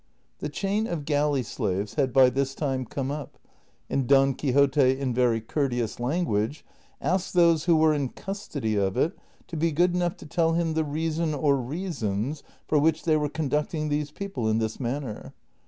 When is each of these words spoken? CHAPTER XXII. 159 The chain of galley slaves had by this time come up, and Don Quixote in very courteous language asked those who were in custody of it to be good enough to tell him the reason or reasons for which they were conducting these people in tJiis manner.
CHAPTER 0.39 0.47
XXII. 0.57 0.67
159 0.67 0.87
The 0.87 0.87
chain 0.89 0.97
of 0.97 1.05
galley 1.05 1.43
slaves 1.43 1.93
had 1.93 2.11
by 2.11 2.31
this 2.31 2.55
time 2.55 2.85
come 2.87 3.11
up, 3.11 3.37
and 3.87 4.07
Don 4.07 4.33
Quixote 4.33 4.99
in 4.99 5.13
very 5.13 5.39
courteous 5.41 5.99
language 5.99 6.65
asked 6.99 7.35
those 7.35 7.65
who 7.65 7.75
were 7.75 7.93
in 7.93 8.09
custody 8.09 8.75
of 8.75 8.97
it 8.97 9.15
to 9.47 9.55
be 9.55 9.71
good 9.71 9.93
enough 9.93 10.17
to 10.17 10.25
tell 10.25 10.53
him 10.53 10.73
the 10.73 10.83
reason 10.83 11.35
or 11.35 11.55
reasons 11.55 12.41
for 12.67 12.79
which 12.79 13.03
they 13.03 13.15
were 13.15 13.29
conducting 13.29 13.89
these 13.89 14.09
people 14.09 14.49
in 14.49 14.57
tJiis 14.57 14.79
manner. 14.79 15.35